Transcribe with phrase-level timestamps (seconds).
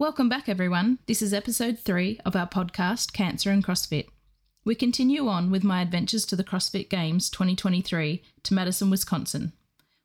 [0.00, 0.98] Welcome back, everyone.
[1.04, 4.06] This is episode three of our podcast, Cancer and CrossFit.
[4.64, 9.52] We continue on with my adventures to the CrossFit Games 2023 to Madison, Wisconsin.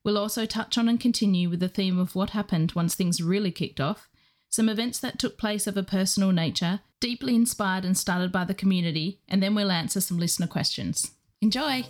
[0.04, 3.52] We'll also touch on and continue with the theme of what happened once things really
[3.52, 4.10] kicked off,
[4.50, 8.54] some events that took place of a personal nature, deeply inspired and started by the
[8.54, 11.14] community, and then we'll answer some listener questions.
[11.42, 11.86] Enjoy!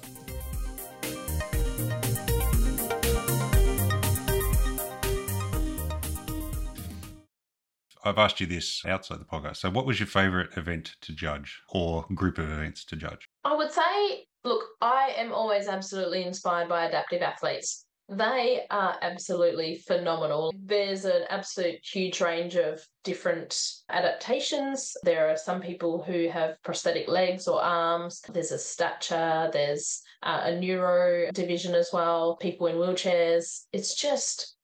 [8.06, 9.58] I've asked you this outside the podcast.
[9.58, 13.27] So, what was your favorite event to judge or group of events to judge?
[13.44, 17.86] I would say, look, I am always absolutely inspired by adaptive athletes.
[18.08, 20.54] They are absolutely phenomenal.
[20.55, 24.96] There's an absolute huge range of different adaptations.
[25.02, 28.22] There are some people who have prosthetic legs or arms.
[28.32, 33.66] There's a stature, there's uh, a neuro division as well, people in wheelchairs.
[33.74, 34.55] It's just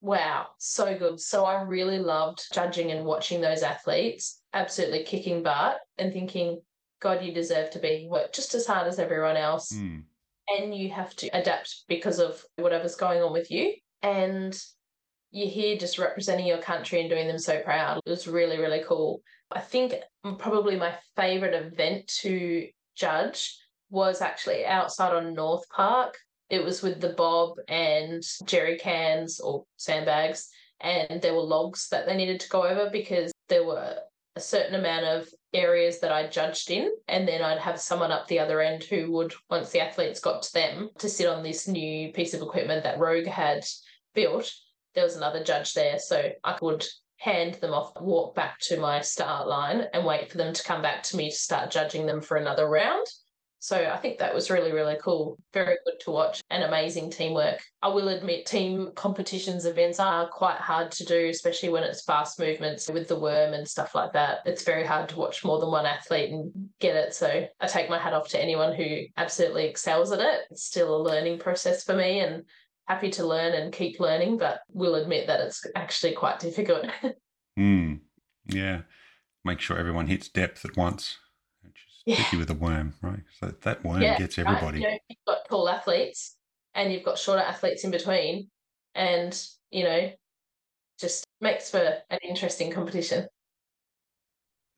[0.00, 1.20] Wow, so good.
[1.20, 6.60] So I really loved judging and watching those athletes absolutely kicking butt and thinking,
[7.00, 9.72] God, you deserve to be work just as hard as everyone else.
[9.72, 10.04] Mm.
[10.48, 13.74] And you have to adapt because of whatever's going on with you.
[14.02, 14.58] And
[15.30, 18.00] you're here just representing your country and doing them so proud.
[18.04, 19.22] It was really, really cool.
[19.52, 19.94] I think
[20.38, 23.56] probably my favorite event to judge
[23.90, 26.16] was actually outside on North Park
[26.50, 30.48] it was with the bob and jerry cans or sandbags,
[30.80, 33.96] and there were logs that they needed to go over because there were
[34.36, 38.28] a certain amount of areas that I judged in, and then I'd have someone up
[38.28, 41.66] the other end who would, once the athletes got to them, to sit on this
[41.66, 43.64] new piece of equipment that Rogue had
[44.14, 44.52] built.
[44.94, 49.00] There was another judge there, so I would hand them off, walk back to my
[49.00, 52.22] start line, and wait for them to come back to me to start judging them
[52.22, 53.06] for another round.
[53.60, 55.38] So I think that was really, really cool.
[55.52, 57.60] Very good to watch and amazing teamwork.
[57.82, 62.40] I will admit team competitions events are quite hard to do, especially when it's fast
[62.40, 64.38] movements with the worm and stuff like that.
[64.46, 67.14] It's very hard to watch more than one athlete and get it.
[67.14, 70.40] So I take my hat off to anyone who absolutely excels at it.
[70.50, 72.44] It's still a learning process for me and
[72.88, 76.86] happy to learn and keep learning, but will admit that it's actually quite difficult.
[77.56, 77.94] Hmm.
[78.46, 78.82] Yeah.
[79.44, 81.18] Make sure everyone hits depth at once
[82.06, 82.24] yeah.
[82.36, 83.20] with a worm, right?
[83.38, 84.82] So that worm yeah, gets everybody.
[84.82, 84.82] Right?
[84.82, 86.36] You know, you've got tall athletes
[86.74, 88.48] and you've got shorter athletes in between,
[88.94, 89.38] and
[89.70, 90.10] you know,
[90.98, 93.26] just makes for an interesting competition.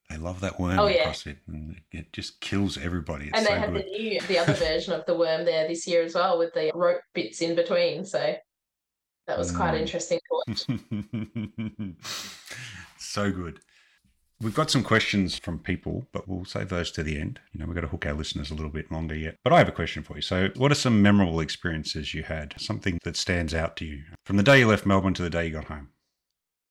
[0.09, 1.09] They love that worm oh, yeah.
[1.09, 3.29] CrossFit, and it just kills everybody.
[3.29, 3.85] It's and they so had good.
[3.87, 6.71] the new, the other version of the worm there this year as well, with the
[6.75, 8.05] rope bits in between.
[8.05, 8.35] So
[9.27, 9.81] that was quite mm.
[9.81, 11.97] interesting to watch.
[12.99, 13.61] so good.
[14.43, 17.39] We've got some questions from people, but we'll save those to the end.
[17.53, 19.37] You know, we've got to hook our listeners a little bit longer yet.
[19.45, 20.23] But I have a question for you.
[20.23, 22.55] So, what are some memorable experiences you had?
[22.59, 25.47] Something that stands out to you from the day you left Melbourne to the day
[25.47, 25.91] you got home?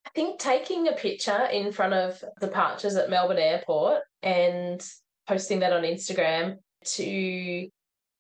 [0.06, 4.86] I think taking a picture in front of the departures at Melbourne Airport and
[5.26, 7.70] posting that on Instagram to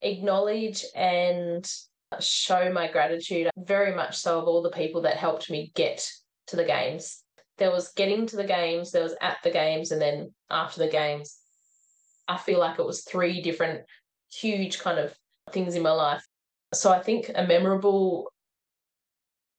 [0.02, 1.70] acknowledge and
[2.22, 6.10] show my gratitude very much so of all the people that helped me get
[6.48, 7.24] to the games
[7.58, 10.90] there was getting to the games, there was at the games, and then after the
[10.90, 11.38] games.
[12.28, 13.82] I feel like it was three different
[14.32, 15.14] huge kind of
[15.52, 16.26] things in my life.
[16.74, 18.32] So I think a memorable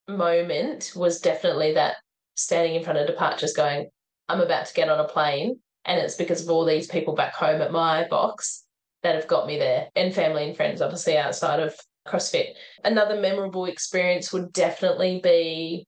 [0.09, 1.97] moment was definitely that
[2.35, 3.89] standing in front of departures going,
[4.29, 5.61] I'm about to get on a plane.
[5.85, 8.65] And it's because of all these people back home at my box
[9.03, 11.75] that have got me there, and family and friends, obviously, outside of
[12.07, 12.51] CrossFit.
[12.85, 15.87] Another memorable experience would definitely be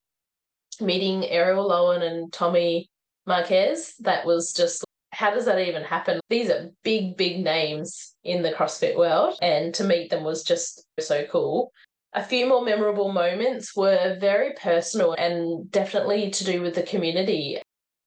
[0.80, 2.88] meeting Arielle Loewen and Tommy
[3.26, 3.94] Marquez.
[4.00, 6.20] That was just how does that even happen?
[6.28, 10.84] These are big, big names in the CrossFit world, and to meet them was just
[10.98, 11.70] so cool.
[12.14, 17.60] A few more memorable moments were very personal and definitely to do with the community.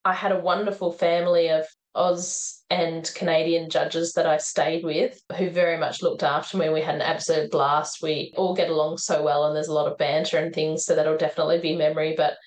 [0.05, 5.49] I had a wonderful family of Oz and Canadian judges that I stayed with who
[5.49, 6.69] very much looked after me.
[6.69, 8.01] We had an absolute blast.
[8.01, 10.95] We all get along so well, and there's a lot of banter and things, so
[10.95, 12.13] that'll definitely be memory.
[12.15, 12.37] But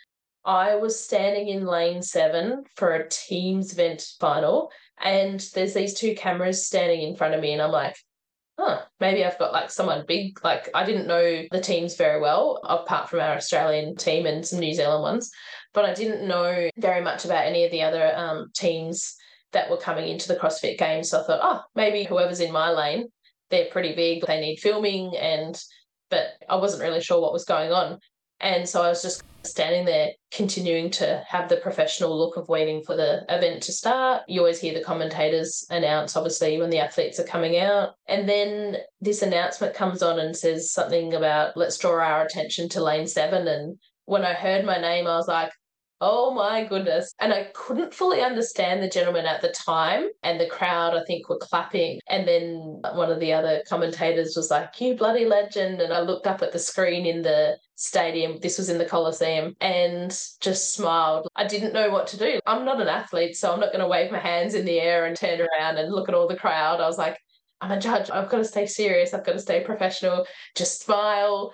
[0.45, 6.15] I was standing in lane seven for a teams event final, and there's these two
[6.15, 7.97] cameras standing in front of me, and I'm like,
[8.59, 10.43] huh, maybe I've got like someone big.
[10.45, 14.61] Like I didn't know the teams very well, apart from our Australian team and some
[14.61, 15.31] New Zealand ones,
[15.75, 19.17] but I didn't know very much about any of the other um, teams
[19.53, 21.11] that were coming into the CrossFit Games.
[21.11, 23.09] So I thought, oh, maybe whoever's in my lane,
[23.51, 24.25] they're pretty big.
[24.27, 25.61] They need filming, and
[26.09, 27.99] but I wasn't really sure what was going on.
[28.41, 32.83] And so I was just standing there, continuing to have the professional look of waiting
[32.83, 34.23] for the event to start.
[34.29, 37.95] You always hear the commentators announce, obviously, when the athletes are coming out.
[38.07, 42.85] And then this announcement comes on and says something about, let's draw our attention to
[42.85, 43.49] lane seven.
[43.49, 45.53] And when I heard my name, I was like,
[46.03, 47.13] Oh my goodness.
[47.21, 50.09] And I couldn't fully understand the gentleman at the time.
[50.23, 52.01] And the crowd, I think, were clapping.
[52.09, 55.83] And then one of the other commentators was like, You bloody legend.
[55.83, 58.39] And I looked up at the screen in the stadium.
[58.41, 60.11] This was in the Coliseum and
[60.41, 61.29] just smiled.
[61.37, 62.41] I didn't know what to do.
[62.47, 65.05] I'm not an athlete, so I'm not going to wave my hands in the air
[65.05, 66.81] and turn around and look at all the crowd.
[66.81, 67.19] I was like,
[67.61, 68.11] I'm a judge.
[68.11, 69.13] I've got to stay serious.
[69.13, 70.27] I've got to stay professional.
[70.57, 71.53] Just smile,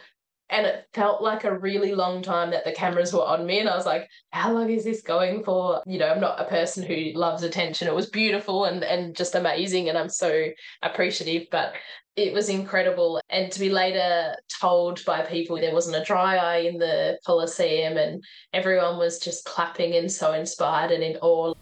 [0.51, 3.69] and it felt like a really long time that the cameras were on me and
[3.69, 5.83] i was like how long is this going for?
[5.87, 7.89] You know i'm not a person who loves attention.
[7.89, 10.49] It was beautiful and and just amazing and i'm so
[10.83, 11.75] appreciative but
[12.17, 13.21] it was incredible.
[13.29, 17.99] And to be later told by people there wasn't a dry eye in the coliseum
[17.99, 21.55] and everyone was just clapping and so inspired and in awe.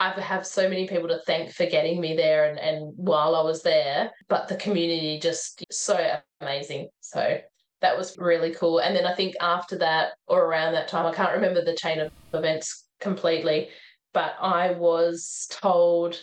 [0.00, 3.42] I have so many people to thank for getting me there and, and while I
[3.42, 6.88] was there, but the community just so amazing.
[7.00, 7.38] So
[7.82, 8.78] that was really cool.
[8.78, 12.00] And then I think after that or around that time, I can't remember the chain
[12.00, 13.68] of events completely,
[14.14, 16.20] but I was told,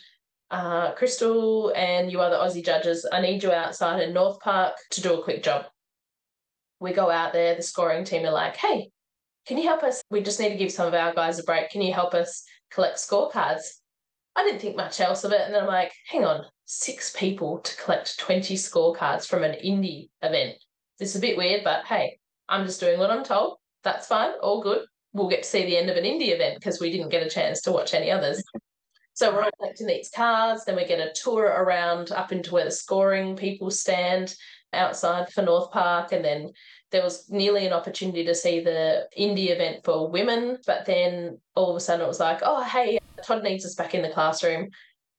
[0.51, 5.01] uh, Krystal and you other Aussie judges, I need you outside in North Park to
[5.01, 5.65] do a quick job.
[6.79, 8.89] We go out there, the scoring team are like, hey,
[9.45, 10.01] can you help us?
[10.09, 11.69] We just need to give some of our guys a break.
[11.69, 13.63] Can you help us collect scorecards?
[14.35, 15.41] I didn't think much else of it.
[15.41, 20.09] And then I'm like, hang on, six people to collect 20 scorecards from an indie
[20.21, 20.55] event
[20.99, 23.57] this is a bit weird, but hey, I'm just doing what I'm told.
[23.83, 24.85] That's fine, all good.
[25.13, 27.29] We'll get to see the end of an indie event because we didn't get a
[27.29, 28.43] chance to watch any others.
[29.13, 32.65] So we're all collecting these cards, then we get a tour around up into where
[32.65, 34.33] the scoring people stand
[34.71, 36.51] outside for North Park, and then
[36.91, 41.69] there was nearly an opportunity to see the indie event for women, but then all
[41.69, 44.69] of a sudden it was like, oh hey, Todd needs us back in the classroom.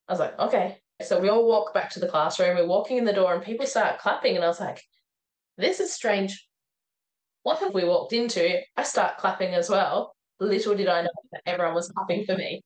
[0.08, 0.78] I was like, okay.
[1.02, 3.66] So we all walk back to the classroom, we're walking in the door and people
[3.66, 4.82] start clapping, and I was like,
[5.60, 6.46] this is strange.
[7.42, 8.60] What have we walked into?
[8.76, 10.14] I start clapping as well.
[10.40, 12.62] Little did I know that everyone was clapping for me.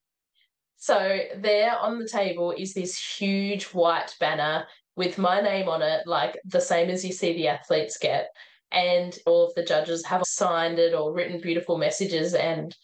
[0.77, 4.65] So there on the table is this huge white banner
[4.95, 8.29] with my name on it, like the same as you see the athletes get.
[8.71, 12.33] And all of the judges have signed it or written beautiful messages.
[12.33, 12.75] And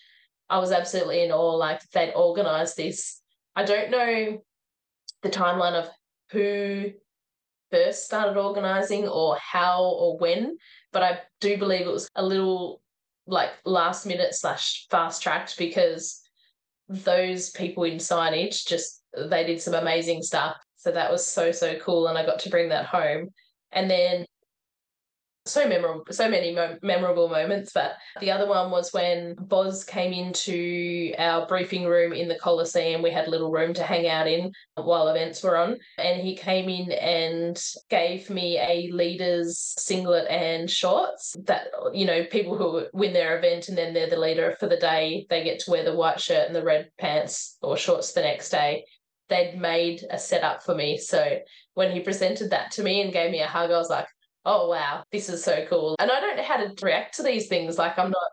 [0.49, 3.21] I was absolutely in awe, like they'd organized this.
[3.55, 4.41] I don't know
[5.21, 5.89] the timeline of
[6.31, 6.91] who
[7.71, 10.57] first started organizing or how or when,
[10.91, 12.81] but I do believe it was a little
[13.27, 16.21] like last minute slash fast tracked because
[16.89, 20.57] those people in signage just they did some amazing stuff.
[20.77, 23.29] So that was so so cool, and I got to bring that home.
[23.71, 24.25] And then
[25.45, 27.71] so memorable, so many mo- memorable moments.
[27.73, 33.01] But the other one was when Boz came into our briefing room in the Coliseum.
[33.01, 35.77] We had a little room to hang out in while events were on.
[35.97, 42.23] And he came in and gave me a leader's singlet and shorts that, you know,
[42.25, 45.59] people who win their event and then they're the leader for the day, they get
[45.61, 48.85] to wear the white shirt and the red pants or shorts the next day
[49.29, 50.97] they'd made a setup for me.
[50.97, 51.39] So
[51.73, 54.05] when he presented that to me and gave me a hug, I was like,
[54.45, 55.95] oh wow, this is so cool.
[55.99, 57.77] And I don't know how to react to these things.
[57.77, 58.31] Like I'm not,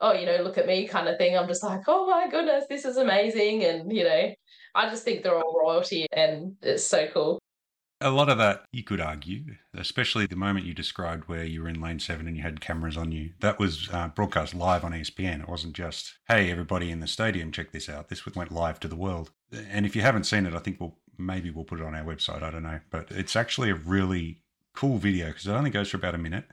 [0.00, 1.36] oh, you know, look at me kind of thing.
[1.36, 3.64] I'm just like, oh my goodness, this is amazing.
[3.64, 4.34] And, you know,
[4.74, 7.38] I just think they're all royalty and it's so cool.
[8.00, 9.44] A lot of that you could argue,
[9.74, 12.96] especially the moment you described where you were in lane seven and you had cameras
[12.96, 13.32] on you.
[13.40, 15.40] That was uh, broadcast live on ESPN.
[15.40, 18.08] It wasn't just, hey, everybody in the stadium, check this out.
[18.08, 19.32] This went live to the world.
[19.68, 22.04] And if you haven't seen it, I think we'll maybe we'll put it on our
[22.04, 22.44] website.
[22.44, 22.78] I don't know.
[22.90, 24.42] But it's actually a really
[24.78, 26.44] cool video because it only goes for about a minute.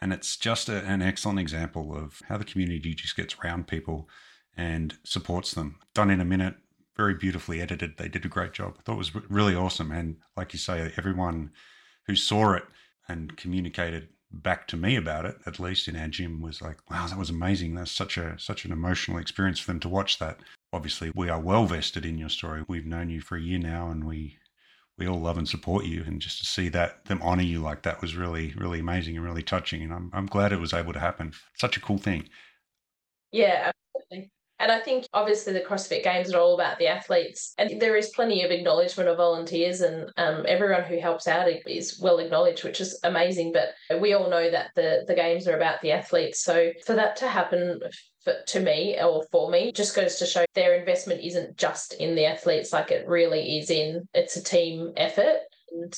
[0.00, 4.08] And it's just a, an excellent example of how the community just gets around people
[4.56, 5.78] and supports them.
[5.94, 6.56] Done in a minute,
[6.96, 7.98] very beautifully edited.
[7.98, 8.74] They did a great job.
[8.78, 9.92] I thought it was really awesome.
[9.92, 11.52] And like you say, everyone
[12.08, 12.64] who saw it
[13.08, 17.06] and communicated back to me about it, at least in our gym, was like, wow,
[17.06, 17.76] that was amazing.
[17.76, 20.40] That's such a such an emotional experience for them to watch that.
[20.72, 22.64] Obviously, we are well vested in your story.
[22.66, 24.38] We've known you for a year now and we
[25.02, 26.04] we all love and support you.
[26.06, 29.24] And just to see that them honor you like that was really, really amazing and
[29.24, 29.82] really touching.
[29.82, 31.32] And I'm I'm glad it was able to happen.
[31.58, 32.28] Such a cool thing.
[33.32, 34.30] Yeah, absolutely.
[34.60, 38.10] And I think obviously the CrossFit Games are all about the athletes, and there is
[38.10, 42.80] plenty of acknowledgement of volunteers, and um, everyone who helps out is well acknowledged, which
[42.80, 43.52] is amazing.
[43.52, 47.16] But we all know that the the games are about the athletes, so for that
[47.16, 47.80] to happen
[48.24, 52.14] for, to me or for me just goes to show their investment isn't just in
[52.14, 55.40] the athletes, like it really is in it's a team effort.
[55.72, 55.94] And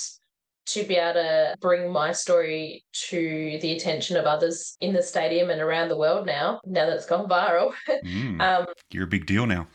[0.67, 5.51] to be able to bring my story to the attention of others in the stadium
[5.51, 7.73] and around the world now, now that it's gone viral.
[8.05, 9.67] Mm, um, you're a big deal now.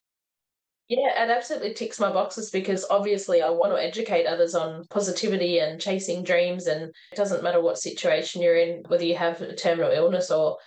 [0.87, 5.59] Yeah, it absolutely ticks my boxes because obviously I want to educate others on positivity
[5.59, 6.65] and chasing dreams.
[6.65, 10.57] And it doesn't matter what situation you're in, whether you have a terminal illness or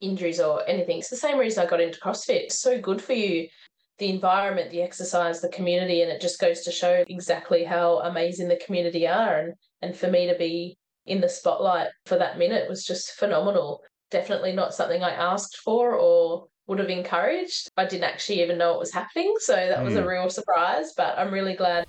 [0.00, 0.98] injuries or anything.
[0.98, 2.44] It's the same reason I got into CrossFit.
[2.44, 3.48] It's so good for you.
[3.98, 8.48] The environment, the exercise, the community, and it just goes to show exactly how amazing
[8.48, 9.38] the community are.
[9.38, 10.76] And and for me to be
[11.06, 13.82] in the spotlight for that minute was just phenomenal.
[14.10, 17.68] Definitely not something I asked for or would have encouraged.
[17.76, 19.34] I didn't actually even know it was happening.
[19.38, 20.08] So that was a hmm.
[20.08, 20.92] real surprise.
[20.96, 21.86] But I'm really glad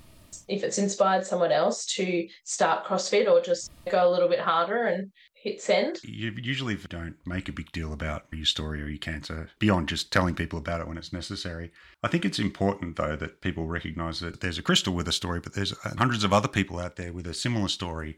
[0.48, 4.84] if it's inspired someone else to start CrossFit or just go a little bit harder
[4.84, 5.98] and hit send.
[6.04, 10.12] You usually don't make a big deal about your story or your cancer beyond just
[10.12, 11.72] telling people about it when it's necessary.
[12.00, 15.40] I think it's important, though, that people recognize that there's a Krystal with a story,
[15.40, 18.16] but there's hundreds of other people out there with a similar story,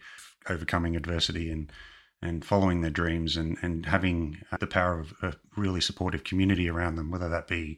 [0.50, 1.72] overcoming adversity and
[2.22, 6.70] and following their dreams and, and having uh, the power of a really supportive community
[6.70, 7.76] around them, whether that be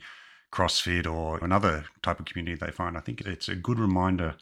[0.52, 2.96] CrossFit or another type of community they find.
[2.96, 4.36] I think it's a good reminder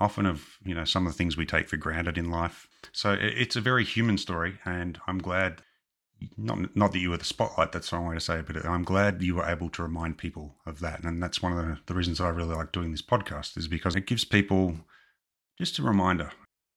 [0.00, 2.68] often of you know some of the things we take for granted in life.
[2.92, 5.62] So it's a very human story, and I'm glad.
[6.38, 8.64] Not, not that you were the spotlight, that's the wrong way to say it, but
[8.64, 11.04] I'm glad you were able to remind people of that.
[11.04, 13.94] And that's one of the, the reasons I really like doing this podcast, is because
[13.94, 14.76] it gives people
[15.58, 16.30] just a reminder.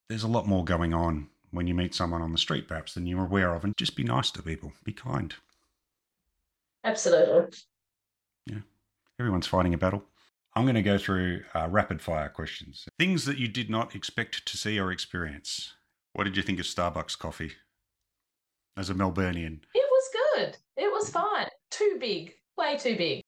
[0.10, 3.06] There's a lot more going on when you meet someone on the street, perhaps, than
[3.06, 3.64] you're aware of.
[3.64, 5.34] And just be nice to people, be kind.
[6.84, 7.58] Absolutely.
[8.48, 8.62] Yeah.
[9.20, 10.04] Everyone's fighting a battle.
[10.58, 12.88] I'm going to go through uh, rapid fire questions.
[12.98, 15.76] Things that you did not expect to see or experience.
[16.14, 17.52] What did you think of Starbucks coffee
[18.76, 19.60] as a Melburnian?
[19.76, 20.58] It was good.
[20.76, 21.46] It was fine.
[21.70, 23.22] Too big, way too big.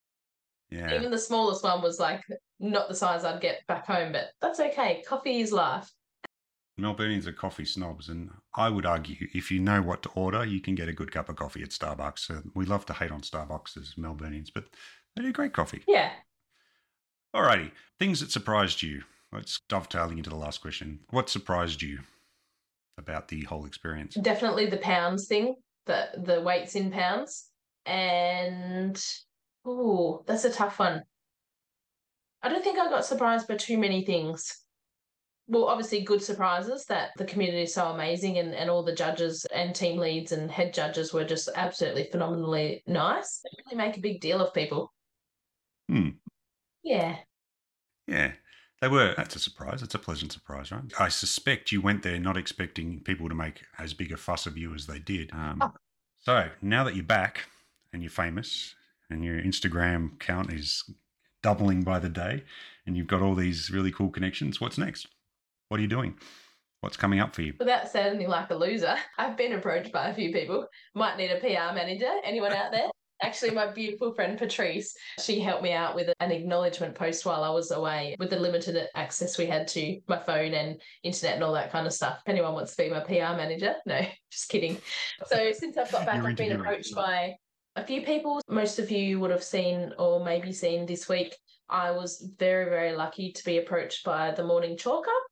[0.72, 0.96] Yeah.
[0.96, 2.24] Even the smallest one was like
[2.60, 5.04] not the size I'd get back home, but that's okay.
[5.08, 5.88] Coffee is life.
[6.82, 10.62] Melburnians are coffee snobs, and I would argue if you know what to order, you
[10.62, 12.36] can get a good cup of coffee at Starbucks.
[12.36, 14.64] Uh, we love to hate on Starbucks as Melburnians, but
[15.16, 15.84] they do great coffee.
[15.88, 16.10] Yeah,
[17.36, 19.04] Alrighty, things that surprised you.
[19.32, 21.00] Let's dovetailing into the last question.
[21.12, 22.00] What surprised you
[22.98, 24.16] about the whole experience?
[24.16, 25.56] Definitely the pounds thing,
[25.86, 27.50] the the weights in pounds,
[27.86, 29.00] and
[29.64, 31.04] oh, that's a tough one.
[32.42, 34.64] I don't think I got surprised by too many things.
[35.48, 39.46] Well, obviously, good surprises that the community is so amazing and, and all the judges
[39.54, 43.42] and team leads and head judges were just absolutely phenomenally nice.
[43.44, 44.94] They really make a big deal of people.
[45.90, 46.10] Hmm.
[46.84, 47.18] Yeah.
[48.08, 48.34] Yeah.
[48.82, 49.14] They were.
[49.18, 49.82] That's a surprise.
[49.84, 50.84] It's a pleasant surprise, right?
[51.00, 54.58] I suspect you went there not expecting people to make as big a fuss of
[54.58, 55.32] you as they did.
[55.34, 55.74] Um, Oh.
[56.22, 57.46] So now that you're back
[57.94, 58.76] and you're famous
[59.10, 60.84] and your Instagram count is
[61.42, 62.44] doubling by the day
[62.86, 65.08] and you've got all these really cool connections, what's next?
[65.70, 66.18] What are you doing?
[66.82, 67.54] What's coming up for you?
[67.60, 70.68] Without sounding like a loser, I've been approached by a few people.
[70.96, 72.12] Might need a PR manager.
[72.24, 72.88] Anyone out there?
[73.22, 77.50] Actually, my beautiful friend Patrice, she helped me out with an acknowledgement post while I
[77.50, 81.54] was away with the limited access we had to my phone and internet and all
[81.54, 82.22] that kind of stuff.
[82.26, 84.78] If anyone wants to be my PR manager, no, just kidding.
[85.28, 87.36] So since I've got back, I've been approached by
[87.76, 88.42] a few people.
[88.48, 91.36] Most of you would have seen or maybe seen this week.
[91.70, 95.29] I was very, very lucky to be approached by the Morning Chalk Up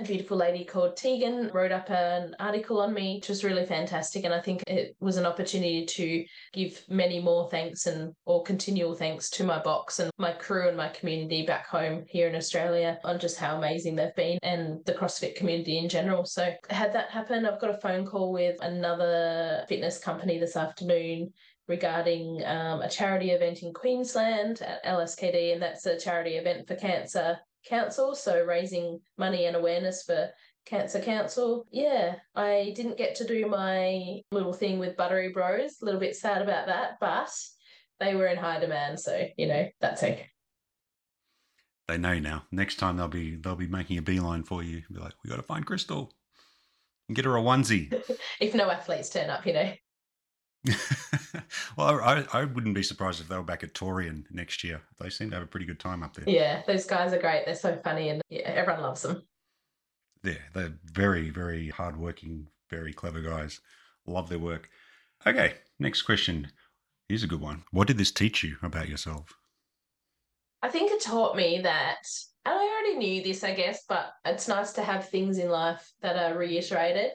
[0.00, 4.24] a beautiful lady called Tegan wrote up an article on me, which was really fantastic.
[4.24, 8.94] And I think it was an opportunity to give many more thanks and or continual
[8.94, 12.98] thanks to my box and my crew and my community back home here in Australia
[13.04, 16.24] on just how amazing they've been and the CrossFit community in general.
[16.24, 21.32] So had that happen, I've got a phone call with another fitness company this afternoon
[21.68, 26.74] regarding um, a charity event in Queensland at LSKD, and that's a charity event for
[26.74, 30.30] cancer council, so raising money and awareness for
[30.66, 31.66] Cancer Council.
[31.70, 35.76] Yeah, I didn't get to do my little thing with Buttery Bros.
[35.80, 37.30] A little bit sad about that, but
[37.98, 40.26] they were in high demand, so you know that's okay.
[41.88, 42.44] They know now.
[42.52, 44.82] Next time they'll be they'll be making a beeline for you.
[44.92, 46.10] Be like, we got to find Krystal
[47.08, 47.92] and get her a onesie.
[48.40, 49.72] If no athletes turn up, you know.
[51.76, 54.82] well, I, I wouldn't be surprised if they were back at Torian next year.
[55.00, 56.28] They seem to have a pretty good time up there.
[56.28, 57.46] Yeah, those guys are great.
[57.46, 59.22] They're so funny, and yeah, everyone loves them.
[60.22, 63.60] Yeah, they're very, very hardworking, very clever guys.
[64.06, 64.68] Love their work.
[65.26, 66.48] Okay, next question.
[67.08, 67.64] Here's a good one.
[67.70, 69.34] What did this teach you about yourself?
[70.62, 72.06] I think it taught me that,
[72.44, 75.90] and I already knew this, I guess, but it's nice to have things in life
[76.02, 77.12] that are reiterated.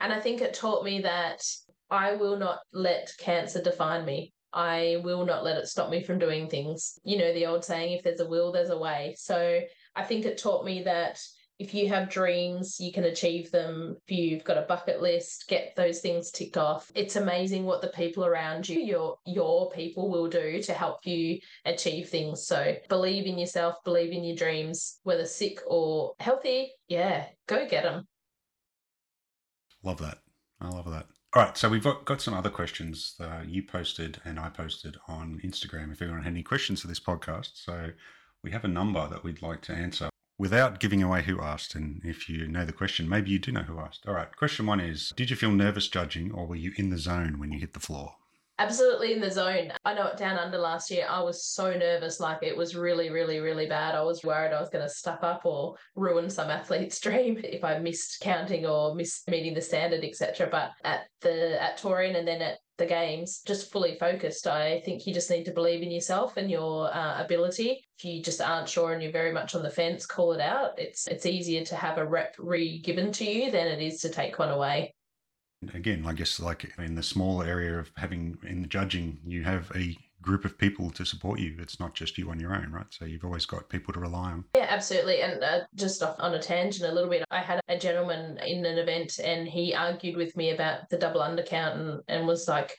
[0.00, 1.42] And I think it taught me that
[1.90, 4.32] I will not let cancer define me.
[4.52, 6.98] I will not let it stop me from doing things.
[7.04, 9.14] You know, the old saying, if there's a will, there's a way.
[9.18, 9.60] So
[9.94, 11.20] I think it taught me that
[11.58, 13.96] if you have dreams, you can achieve them.
[14.06, 16.90] If you've got a bucket list, get those things ticked off.
[16.94, 21.40] It's amazing what the people around you, your your people will do to help you
[21.64, 22.46] achieve things.
[22.46, 26.72] So believe in yourself, believe in your dreams, whether sick or healthy.
[26.86, 28.06] Yeah, go get them.
[29.82, 30.18] Love that.
[30.60, 31.06] I love that.
[31.38, 35.40] All right, so we've got, some other questions uh, you posted and I posted on
[35.44, 35.92] Instagram.
[35.92, 37.90] If anyone had any questions for this podcast, so
[38.42, 41.76] we have a number that we'd like to answer without giving away who asked.
[41.76, 44.04] And if you know the question, maybe you do know who asked.
[44.08, 46.98] All right, question one is: Did you feel nervous judging, or were you in the
[46.98, 48.16] zone when you hit the floor?
[48.60, 49.70] Absolutely in the zone.
[49.84, 51.06] I know it down under last year.
[51.08, 53.94] I was so nervous, like it was really, really, really bad.
[53.94, 57.62] I was worried I was going to stuff up or ruin some athlete's dream if
[57.62, 60.48] I missed counting or missed meeting the standard, etc.
[60.50, 64.48] But at the at Torian and then at the games, just fully focused.
[64.48, 67.84] I think you just need to believe in yourself and your uh, ability.
[67.98, 70.78] If you just aren't sure and you're very much on the fence, call it out.
[70.78, 74.08] It's it's easier to have a rep re given to you than it is to
[74.08, 74.94] take one away.
[75.74, 79.70] Again, I guess like in the small area of having in the judging, you have
[79.74, 81.56] a group of people to support you.
[81.58, 82.86] It's not just you on your own, right?
[82.90, 84.44] So you've always got people to rely on.
[84.54, 85.20] Yeah, absolutely.
[85.22, 88.64] And uh, just off on a tangent a little bit, I had a gentleman in
[88.64, 92.76] an event and he argued with me about the double undercount and, and was like,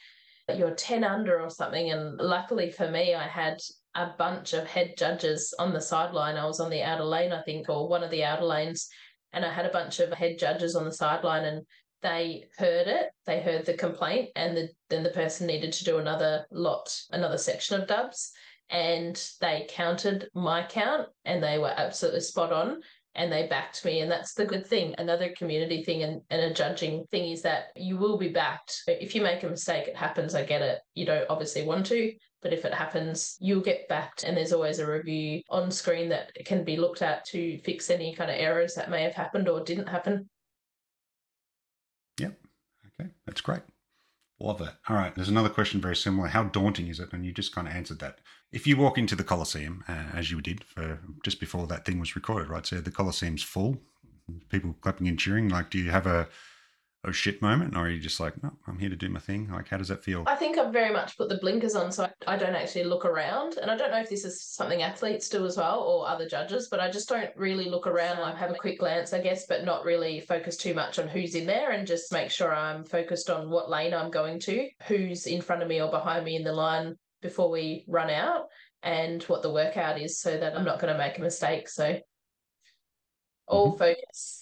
[0.55, 1.91] you're 10 under or something.
[1.91, 3.59] And luckily for me, I had
[3.95, 6.37] a bunch of head judges on the sideline.
[6.37, 8.89] I was on the outer lane, I think, or one of the outer lanes.
[9.33, 11.65] And I had a bunch of head judges on the sideline and
[12.01, 15.97] they heard it, they heard the complaint, and the, then the person needed to do
[15.97, 18.31] another lot, another section of dubs.
[18.69, 22.81] And they counted my count and they were absolutely spot on
[23.15, 24.01] and they backed me.
[24.01, 24.93] And that's the good thing.
[24.97, 28.83] Another community thing and, and a judging thing is that you will be backed.
[28.87, 30.35] If you make a mistake, it happens.
[30.35, 30.79] I get it.
[30.93, 32.13] You don't obviously want to,
[32.43, 34.23] but if it happens, you'll get backed.
[34.23, 38.13] And there's always a review on screen that can be looked at to fix any
[38.13, 40.29] kind of errors that may have happened or didn't happen.
[42.99, 43.09] Okay.
[43.25, 43.61] That's great.
[44.39, 44.75] Love that.
[44.87, 45.13] All right.
[45.13, 46.29] There's another question very similar.
[46.29, 47.11] How daunting is it?
[47.11, 48.19] And you just kind of answered that.
[48.51, 51.99] If you walk into the Coliseum, uh, as you did for just before that thing
[51.99, 52.65] was recorded, right?
[52.65, 53.77] So the Coliseum's full,
[54.49, 55.49] people clapping and cheering.
[55.49, 56.27] Like, do you have a
[57.05, 59.49] a shit moment, or are you just like, no, I'm here to do my thing?
[59.49, 60.25] Like, how does that feel?
[60.27, 63.55] I think I've very much put the blinkers on, so I don't actually look around.
[63.55, 66.67] And I don't know if this is something athletes do as well or other judges,
[66.69, 68.19] but I just don't really look around.
[68.19, 71.35] Like, have a quick glance, I guess, but not really focus too much on who's
[71.35, 75.25] in there and just make sure I'm focused on what lane I'm going to, who's
[75.25, 78.47] in front of me or behind me in the line before we run out,
[78.83, 81.69] and what the workout is so that I'm not going to make a mistake.
[81.69, 81.99] So,
[83.47, 83.77] all mm-hmm.
[83.77, 84.38] focus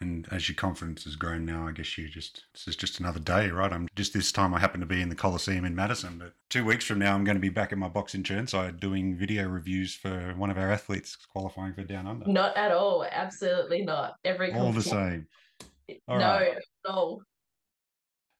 [0.00, 3.20] and as your confidence has grown now, I guess you just this is just another
[3.20, 3.72] day, right?
[3.72, 6.64] I'm just this time I happen to be in the Coliseum in Madison, but two
[6.64, 9.48] weeks from now I'm going to be back in my box in Chirnside doing video
[9.48, 12.26] reviews for one of our athletes qualifying for Down Under.
[12.26, 14.14] Not at all, absolutely not.
[14.24, 15.26] Every all the same.
[16.06, 16.54] All no, right.
[16.86, 17.22] no.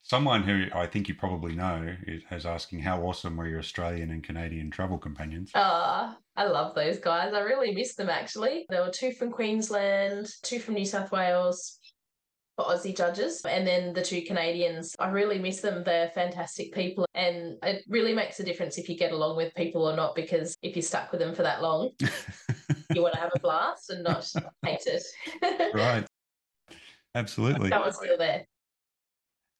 [0.09, 4.25] Someone who I think you probably know is, asking how awesome were your Australian and
[4.25, 5.51] Canadian travel companions?
[5.55, 7.35] Ah, uh, I love those guys.
[7.35, 8.64] I really miss them actually.
[8.71, 11.79] There were two from Queensland, two from New South Wales
[12.57, 14.97] for Aussie judges, and then the two Canadians.
[14.99, 15.85] I really miss them.
[15.85, 19.87] They're fantastic people, and it really makes a difference if you get along with people
[19.87, 21.90] or not, because if you're stuck with them for that long,
[22.94, 24.27] you want to have a blast and not
[24.64, 25.03] hate it.
[25.75, 26.07] right.
[27.14, 27.68] Absolutely.
[27.68, 28.47] That was still there.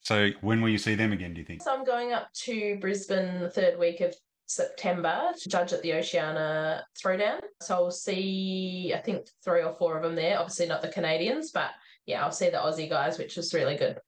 [0.09, 1.63] So when will you see them again, do you think?
[1.63, 4.15] So I'm going up to Brisbane the third week of
[4.47, 7.41] September to judge at the Oceania Throwdown.
[7.61, 10.39] So I'll see, I think, three or four of them there.
[10.39, 11.73] Obviously, not the Canadians, but
[12.07, 13.99] yeah, I'll see the Aussie guys, which is really good.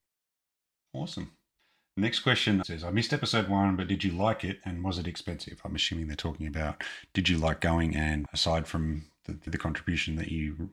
[0.94, 1.32] Awesome.
[1.98, 5.06] Next question says, I missed episode one, but did you like it and was it
[5.06, 5.60] expensive?
[5.66, 6.82] I'm assuming they're talking about
[7.12, 10.70] did you like going and aside from the, the contribution that you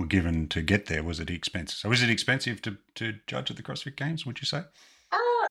[0.00, 1.78] were given to get there, was it expensive?
[1.78, 4.62] So was it expensive to, to judge at the CrossFit Games, would you say?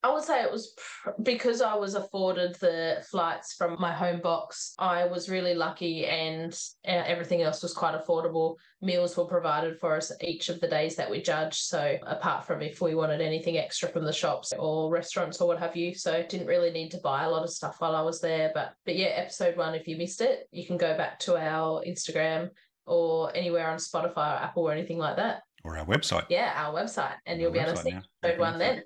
[0.02, 4.22] I would say it was pr- because I was afforded the flights from my home
[4.22, 4.74] box.
[4.80, 6.54] I was really lucky, and
[6.88, 8.56] uh, everything else was quite affordable.
[8.82, 11.64] Meals were provided for us each of the days that we judged.
[11.64, 15.60] So, apart from if we wanted anything extra from the shops or restaurants or what
[15.60, 18.22] have you, so didn't really need to buy a lot of stuff while I was
[18.22, 18.52] there.
[18.54, 21.84] But but yeah, episode one, if you missed it, you can go back to our
[21.86, 22.52] Instagram
[22.90, 25.44] or anywhere on Spotify or Apple or anything like that.
[25.64, 26.26] Or our website.
[26.30, 27.92] Yeah, our website, and you'll be able to see
[28.24, 28.84] episode one then.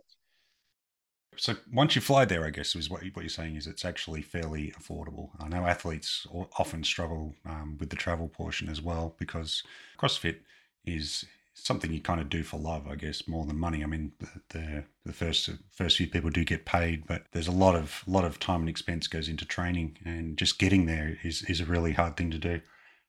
[1.37, 4.21] So once you fly there, I guess is what what you're saying is it's actually
[4.21, 5.29] fairly affordable.
[5.39, 9.63] I know athletes often struggle um, with the travel portion as well because
[9.97, 10.37] CrossFit
[10.85, 13.83] is something you kind of do for love, I guess, more than money.
[13.83, 17.51] I mean, the, the the, first first few people do get paid, but there's a
[17.51, 21.43] lot of lot of time and expense goes into training, and just getting there is
[21.43, 22.61] is a really hard thing to do.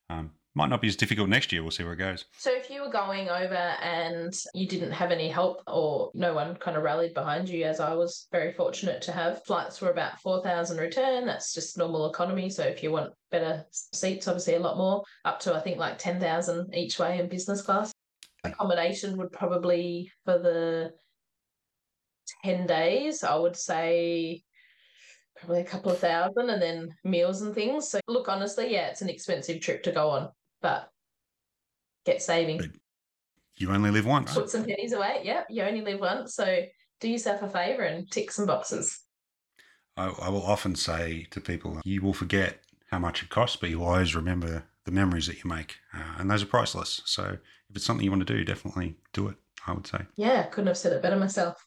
[0.09, 1.61] Um, might not be as difficult next year.
[1.61, 2.25] We'll see where it goes.
[2.37, 6.55] So, if you were going over and you didn't have any help or no one
[6.55, 10.19] kind of rallied behind you, as I was very fortunate to have, flights were about
[10.21, 11.25] 4,000 return.
[11.25, 12.49] That's just normal economy.
[12.49, 15.97] So, if you want better seats, obviously a lot more, up to I think like
[15.97, 17.91] 10,000 each way in business class.
[18.45, 20.91] Accommodation would probably for the
[22.45, 24.41] 10 days, I would say
[25.35, 27.89] probably a couple of thousand and then meals and things.
[27.89, 30.29] So, look, honestly, yeah, it's an expensive trip to go on,
[30.65, 30.89] but
[32.07, 32.57] get saving.
[32.57, 32.71] But
[33.57, 34.33] you only live once.
[34.33, 35.21] Put some pennies away.
[35.23, 36.33] Yep, you only live once.
[36.33, 36.63] So,
[36.99, 38.99] do yourself a favor and tick some boxes.
[39.95, 43.69] I, I will often say to people, you will forget how much it costs, but
[43.69, 45.75] you'll always remember the memories that you make.
[45.93, 47.01] Uh, and those are priceless.
[47.05, 47.37] So
[47.69, 49.35] if it's something you want to do, definitely do it,
[49.67, 49.99] I would say.
[50.15, 51.63] Yeah, couldn't have said it better myself.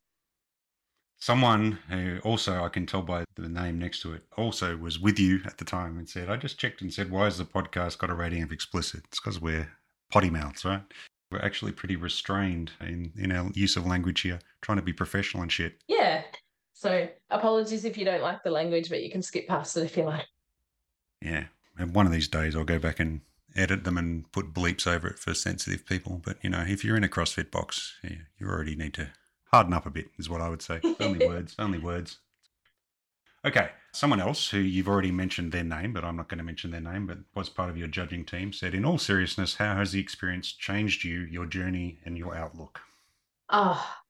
[1.20, 5.18] Someone who also, I can tell by the name next to it, also was with
[5.18, 7.98] you at the time and said, I just checked and said, why has the podcast
[7.98, 9.02] got a rating of explicit?
[9.08, 9.68] It's because we're
[10.12, 10.82] potty mouths, right?
[11.30, 15.42] We're actually pretty restrained in, in our use of language here, trying to be professional
[15.42, 15.74] and shit.
[15.88, 16.22] Yeah.
[16.72, 19.96] So apologies if you don't like the language, but you can skip past it if
[19.96, 20.26] you like.
[21.20, 21.44] Yeah.
[21.76, 23.22] And one of these days I'll go back and
[23.56, 26.22] edit them and put bleeps over it for sensitive people.
[26.24, 29.10] But, you know, if you're in a CrossFit box, yeah, you already need to
[29.50, 30.80] harden up a bit, is what I would say.
[31.00, 32.18] only words, only words.
[33.44, 36.70] Okay, someone else who you've already mentioned their name, but I'm not going to mention
[36.70, 39.92] their name, but was part of your judging team, said, In all seriousness, how has
[39.92, 42.80] the experience changed you, your journey, and your outlook?
[43.48, 44.02] Ah,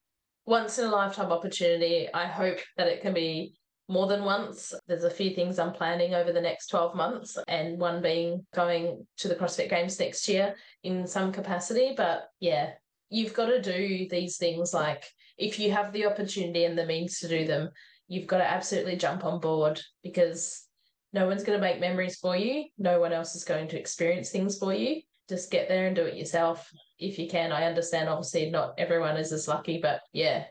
[0.46, 2.08] once in a lifetime opportunity.
[2.12, 3.54] I hope that it can be
[3.86, 4.72] more than once.
[4.86, 9.06] There's a few things I'm planning over the next 12 months, and one being going
[9.18, 11.92] to the CrossFit Games next year in some capacity.
[11.94, 12.72] But yeah,
[13.10, 15.04] you've got to do these things like
[15.38, 17.70] if you have the opportunity and the means to do them,
[18.08, 20.64] you've got to absolutely jump on board because
[21.12, 22.64] no one's going to make memories for you.
[22.76, 25.02] No one else is going to experience things for you.
[25.28, 27.52] Just get there and do it yourself if you can.
[27.52, 30.44] I understand, obviously, not everyone is as lucky, but yeah,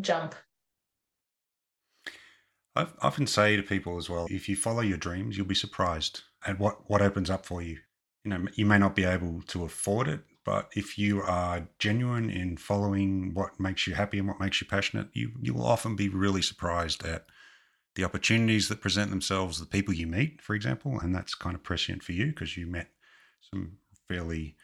[0.00, 0.34] jump.
[2.74, 6.22] I often say to people as well if you follow your dreams, you'll be surprised
[6.46, 7.78] at what, what opens up for you.
[8.24, 12.30] You know, you may not be able to afford it, but if you are genuine
[12.30, 15.94] in following what makes you happy and what makes you passionate, you, you will often
[15.94, 17.26] be really surprised at
[17.94, 20.98] the opportunities that present themselves, the people you meet, for example.
[21.00, 22.88] And that's kind of prescient for you because you met
[23.40, 23.78] some
[24.08, 24.56] fairly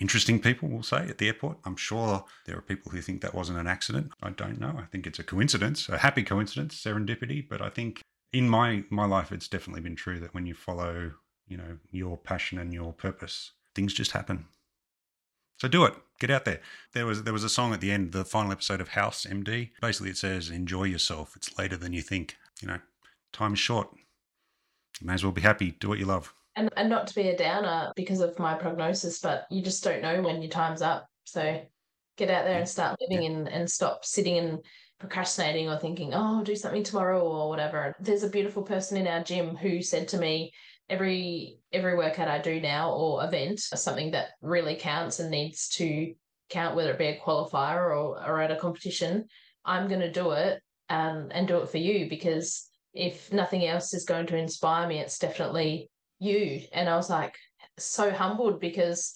[0.00, 1.58] interesting people, we'll say, at the airport.
[1.64, 4.12] I'm sure there are people who think that wasn't an accident.
[4.22, 4.74] I don't know.
[4.78, 7.46] I think it's a coincidence, a happy coincidence, serendipity.
[7.46, 8.00] But I think
[8.32, 11.12] in my my life, it's definitely been true that when you follow,
[11.48, 14.46] you know, your passion and your purpose, things just happen.
[15.60, 15.94] So do it.
[16.18, 16.60] Get out there.
[16.94, 19.70] There was there was a song at the end, the final episode of House MD.
[19.82, 21.36] Basically, it says, "Enjoy yourself.
[21.36, 22.36] It's later than you think.
[22.62, 22.78] You know,
[23.32, 23.88] time's short.
[25.00, 25.72] You may as well be happy.
[25.72, 29.18] Do what you love." And and not to be a downer because of my prognosis,
[29.18, 31.06] but you just don't know when your time's up.
[31.24, 31.62] So
[32.16, 33.30] get out there and start living yeah.
[33.30, 34.58] and and stop sitting and
[34.98, 37.94] procrastinating or thinking, "Oh, I'll do something tomorrow" or whatever.
[38.00, 40.52] There's a beautiful person in our gym who said to me,
[40.90, 46.12] every every workout I do now or event something that really counts and needs to
[46.50, 49.26] count, whether it be a qualifier or, or at a competition,
[49.64, 53.94] I'm going to do it and and do it for you because if nothing else
[53.94, 56.62] is going to inspire me, it's definitely you.
[56.72, 57.36] And I was like
[57.78, 59.14] so humbled because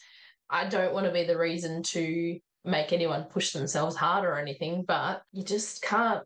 [0.48, 4.84] I don't want to be the reason to make anyone push themselves harder or anything,
[4.86, 6.22] but you just can't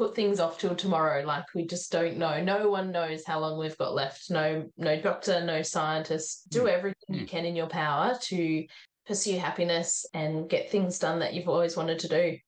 [0.00, 1.22] put things off till tomorrow.
[1.26, 2.42] Like we just don't know.
[2.42, 4.30] No one knows how long we've got left.
[4.30, 6.48] No no doctor no scientist.
[6.48, 6.70] Do mm.
[6.70, 8.64] everything you can in your power to
[9.06, 12.38] pursue happiness and get things done that you've always wanted to do.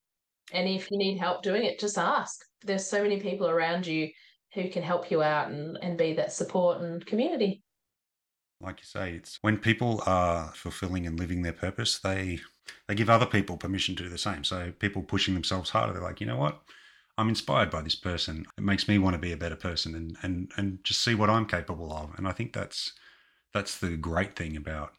[0.51, 2.43] And if you need help doing it just ask.
[2.63, 4.09] There's so many people around you
[4.55, 7.61] who can help you out and, and be that support and community.
[8.61, 12.39] Like you say it's when people are fulfilling and living their purpose they
[12.87, 14.43] they give other people permission to do the same.
[14.43, 16.63] So people pushing themselves harder they're like you know what
[17.17, 18.45] I'm inspired by this person.
[18.57, 21.29] It makes me want to be a better person and and and just see what
[21.29, 22.11] I'm capable of.
[22.17, 22.93] And I think that's
[23.53, 24.93] that's the great thing about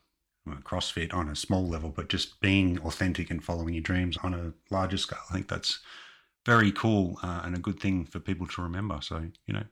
[0.62, 4.52] CrossFit on a small level, but just being authentic and following your dreams on a
[4.70, 5.20] larger scale.
[5.30, 5.80] I think that's
[6.44, 8.98] very cool uh, and a good thing for people to remember.
[9.02, 9.64] So you know,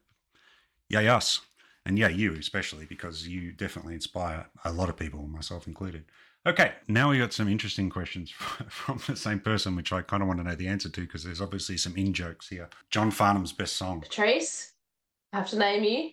[0.88, 1.40] yay us,
[1.84, 6.04] and yay you especially because you definitely inspire a lot of people, myself included.
[6.44, 8.30] Okay, now we got some interesting questions
[8.68, 11.22] from the same person, which I kind of want to know the answer to because
[11.22, 12.68] there's obviously some in jokes here.
[12.90, 14.04] John Farnham's best song.
[14.10, 14.72] Trace,
[15.32, 16.10] I have to name you.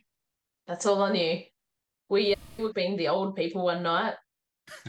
[0.67, 1.41] That's all I knew.
[2.09, 4.15] We were being the old people one night.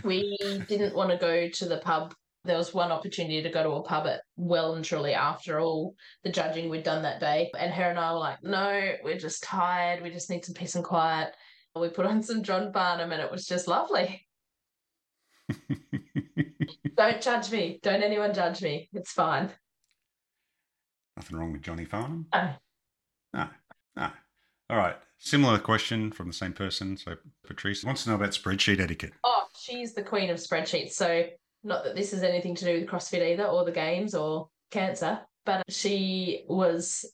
[0.04, 0.38] We
[0.68, 2.14] didn't want to go to the pub.
[2.44, 5.94] There was one opportunity to go to a pub at well and truly after all
[6.24, 7.50] the judging we'd done that day.
[7.58, 10.02] And her and I were like, no, we're just tired.
[10.02, 11.34] We just need some peace and quiet.
[11.78, 14.26] We put on some John Farnham and it was just lovely.
[16.96, 17.78] Don't judge me.
[17.82, 18.88] Don't anyone judge me.
[18.92, 19.50] It's fine.
[21.16, 22.26] Nothing wrong with Johnny Farnham.
[22.32, 22.50] No.
[23.34, 23.48] No.
[23.96, 24.10] No.
[24.70, 24.96] All right.
[25.18, 26.96] Similar question from the same person.
[26.96, 29.12] So Patrice wants to know about spreadsheet etiquette.
[29.24, 30.92] Oh, she's the queen of spreadsheets.
[30.92, 31.26] So
[31.62, 35.20] not that this has anything to do with CrossFit either, or the games, or cancer.
[35.44, 37.04] but she was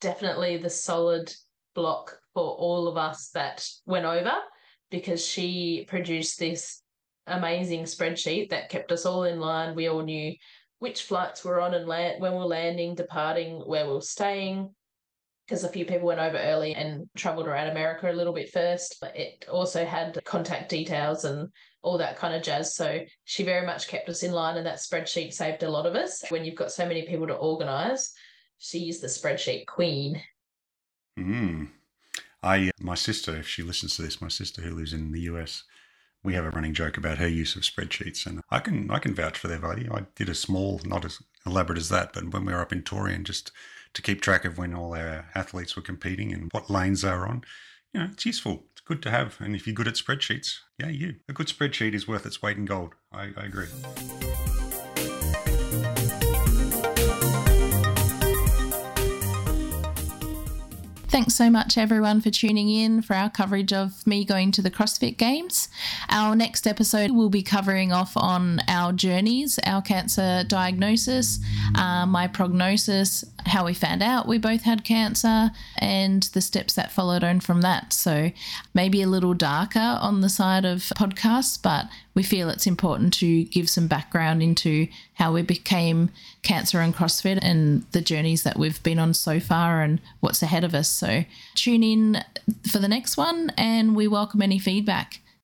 [0.00, 1.34] definitely the solid
[1.74, 4.34] block for all of us that went over
[4.90, 6.82] because she produced this
[7.26, 9.74] amazing spreadsheet that kept us all in line.
[9.74, 10.34] We all knew
[10.78, 14.74] which flights we're on and land, when we're landing, departing, where we're staying.
[15.46, 18.96] Because a few people went over early and travelled around America a little bit first.
[19.00, 21.50] But It also had contact details and
[21.82, 22.74] all that kind of jazz.
[22.74, 25.94] So she very much kept us in line, and that spreadsheet saved a lot of
[25.94, 26.24] us.
[26.30, 28.14] When you've got so many people to organise,
[28.58, 30.20] she's the spreadsheet queen.
[31.18, 31.68] Mm.
[32.42, 35.64] I, my sister, if she listens to this, my sister who lives in the US,
[36.22, 39.14] we have a running joke about her use of spreadsheets, and I can I can
[39.14, 39.90] vouch for their value.
[39.92, 42.82] I did a small, not as elaborate as that, but when we were up in
[42.82, 43.52] Torian, just
[43.94, 47.26] to keep track of when all our athletes were competing and what lanes they were
[47.26, 47.44] on,
[47.92, 48.64] you know, it's useful.
[48.72, 51.94] It's good to have, and if you're good at spreadsheets, yeah, you a good spreadsheet
[51.94, 52.94] is worth its weight in gold.
[53.12, 53.68] I, I agree.
[61.14, 64.68] Thanks so much, everyone, for tuning in for our coverage of me going to the
[64.68, 65.68] CrossFit Games.
[66.08, 71.38] Our next episode will be covering off on our journeys, our cancer diagnosis,
[71.76, 76.90] uh, my prognosis, how we found out we both had cancer, and the steps that
[76.90, 77.92] followed on from that.
[77.92, 78.32] So,
[78.74, 83.44] maybe a little darker on the side of podcasts, but we feel it's important to
[83.44, 86.10] give some background into how we became
[86.42, 90.64] cancer and CrossFit and the journeys that we've been on so far and what's ahead
[90.64, 90.88] of us.
[90.88, 91.24] So
[91.54, 92.22] tune in
[92.70, 95.20] for the next one and we welcome any feedback.